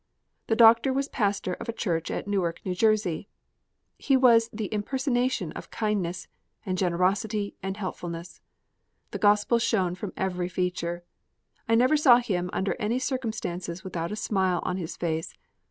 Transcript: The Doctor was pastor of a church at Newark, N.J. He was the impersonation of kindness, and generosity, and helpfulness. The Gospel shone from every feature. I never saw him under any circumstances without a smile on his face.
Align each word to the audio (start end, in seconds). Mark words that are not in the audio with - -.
The 0.47 0.55
Doctor 0.55 0.91
was 0.91 1.07
pastor 1.09 1.53
of 1.59 1.69
a 1.69 1.73
church 1.73 2.09
at 2.09 2.27
Newark, 2.27 2.59
N.J. 2.65 3.27
He 3.99 4.17
was 4.17 4.49
the 4.51 4.65
impersonation 4.73 5.51
of 5.51 5.69
kindness, 5.69 6.27
and 6.65 6.75
generosity, 6.75 7.55
and 7.61 7.77
helpfulness. 7.77 8.41
The 9.11 9.19
Gospel 9.19 9.59
shone 9.59 9.93
from 9.93 10.11
every 10.17 10.49
feature. 10.49 11.03
I 11.69 11.75
never 11.75 11.97
saw 11.97 12.17
him 12.17 12.49
under 12.51 12.75
any 12.79 12.97
circumstances 12.97 13.83
without 13.83 14.11
a 14.11 14.15
smile 14.15 14.59
on 14.63 14.77
his 14.77 14.97
face. 14.97 15.37